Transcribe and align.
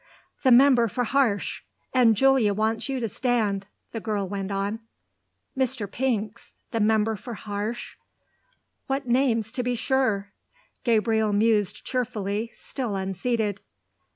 "The 0.41 0.51
member 0.51 0.87
for 0.87 1.03
Harsh; 1.03 1.61
and 1.93 2.15
Julia 2.15 2.55
wants 2.55 2.89
you 2.89 2.99
to 3.01 3.07
stand," 3.07 3.67
the 3.91 3.99
girl 3.99 4.27
went 4.27 4.49
on. 4.49 4.79
"Mr. 5.55 5.85
Pinks, 5.85 6.55
the 6.71 6.79
member 6.79 7.15
for 7.15 7.35
Harsh? 7.35 7.97
What 8.87 9.07
names 9.07 9.51
to 9.51 9.61
be 9.61 9.75
sure!" 9.75 10.31
Gabriel 10.83 11.33
mused 11.33 11.85
cheerfully, 11.85 12.51
still 12.55 12.95
unseated. 12.95 13.61